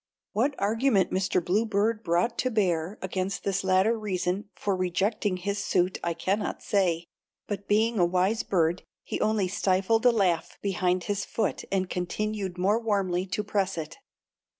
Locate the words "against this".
3.03-3.63